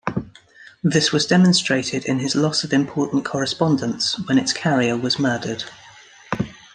This 0.81 1.11
was 1.11 1.27
demonstrated 1.27 2.05
in 2.05 2.17
his 2.17 2.35
loss 2.35 2.63
of 2.63 2.73
important 2.73 3.23
correspondence 3.23 4.17
when 4.27 4.39
its 4.39 4.51
carrier 4.51 4.97
was 4.97 5.19
murdered. 5.19 5.63